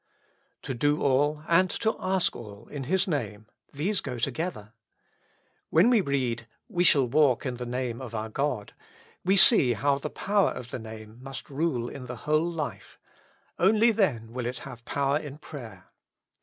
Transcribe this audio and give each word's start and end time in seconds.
''To 0.63 0.73
do 0.73 0.99
all 1.03 1.43
and 1.47 1.69
to 1.69 1.95
ask 1.99 2.35
all 2.35 2.65
in 2.69 2.85
His 2.85 3.07
Name, 3.07 3.45
these 3.71 4.01
go 4.01 4.17
together. 4.17 4.73
When 5.69 5.91
we 5.91 6.01
read, 6.01 6.47
We 6.67 6.83
shall 6.83 7.05
walk 7.05 7.45
in 7.45 7.57
the 7.57 7.67
Name 7.67 8.01
of 8.01 8.15
our 8.15 8.29
God," 8.29 8.73
we 9.23 9.37
see 9.37 9.73
how 9.73 9.99
the 9.99 10.09
power 10.09 10.49
of 10.49 10.71
the 10.71 10.79
Name 10.79 11.19
must 11.21 11.51
rule 11.51 11.87
in 11.87 12.07
the 12.07 12.15
whole 12.25 12.51
life; 12.51 12.97
only 13.59 13.91
then 13.91 14.33
will 14.33 14.47
it 14.47 14.57
have 14.65 14.85
power 14.85 15.19
in 15.19 15.37
prayer. 15.37 15.91